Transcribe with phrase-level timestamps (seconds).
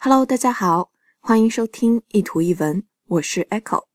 [0.00, 3.86] Hello，大家好，欢迎收听一图一文，我是 Echo。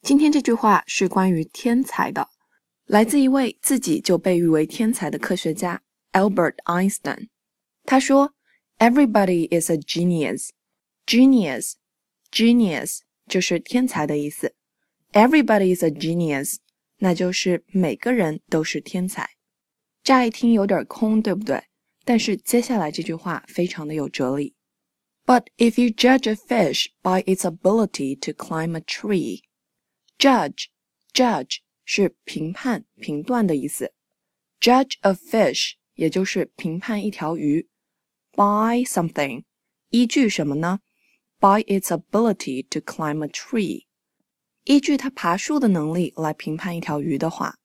[0.00, 2.28] 今天这句话是关于天才的，
[2.86, 5.82] 来自一位自己就被誉为天才的科学家
[6.12, 7.26] Albert Einstein。
[7.84, 8.34] 他说
[8.78, 10.50] ：“Everybody is a genius.
[11.06, 11.72] Genius,
[12.30, 14.54] genius 就是天才的意思。
[15.12, 16.58] Everybody is a genius，
[16.98, 19.28] 那就是每个人都是天才。
[20.04, 21.64] 乍一听有点空，对不对？
[22.04, 24.54] 但是接下来这句话非常的有哲理。”
[25.31, 29.41] But if you judge a fish by its ability to climb a tree,
[30.17, 30.67] judge
[31.13, 33.93] judge 是评判、评断的意思。
[34.59, 37.67] Judge a fish 也就是评判一条鱼。
[38.31, 39.43] By something
[39.89, 40.79] 依据什么呢？
[41.39, 43.85] By its ability to climb a tree，
[44.63, 47.57] 依据它爬树的能力来评判一条鱼的话，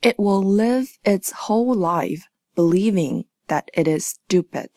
[0.00, 2.22] it will live its whole life
[2.54, 4.70] believing that it is stupid.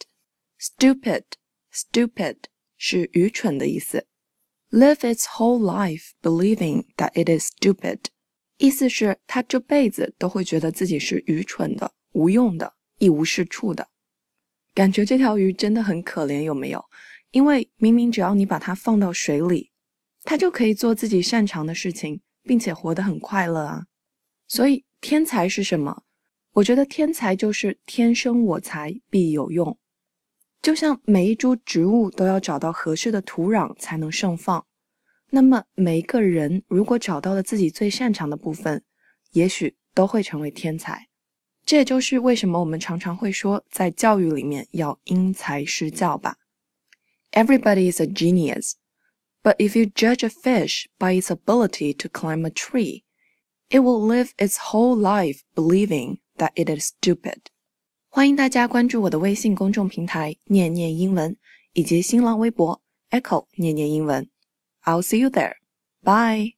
[0.60, 1.24] Stupid
[1.75, 2.37] Stupid
[2.77, 4.07] 是愚蠢的意思。
[4.71, 7.99] Live its whole life believing that it is stupid，
[8.59, 13.89] 意思是他这辈子都会觉得自己是愚蠢的、无用的、一无是处的。
[14.73, 16.85] 感觉这条鱼真的很可怜，有没有？
[17.31, 19.73] 因为明明只要你把它放到水里，
[20.23, 23.87] 它就可以做自己擅长的事情，并且活得很快乐啊。
[24.47, 26.05] 所以天才是什么？
[26.53, 29.77] 我觉得天才就是天生我材必有用。
[30.64, 34.66] 就像每一株植物都要找到合适的土壤才能盛放，
[35.30, 38.84] 那么每一个人如果找到了自己最擅长的部分，
[39.32, 41.08] 也许都会成为天才。
[41.66, 46.38] 这也就是为什么我们常常会说，在教育里面要因材施教吧。
[47.32, 48.74] Everybody is a genius,
[49.44, 53.04] but if you judge a fish by its ability to climb a tree,
[53.70, 57.52] it will live its whole life believing that it is stupid.
[58.15, 61.37] 欢迎大家关注我的微信公众平台“念念英文”
[61.75, 64.31] 以及新浪微博 “Echo 念念英文”。
[64.87, 65.55] I'll see you there.
[66.01, 66.54] Bye.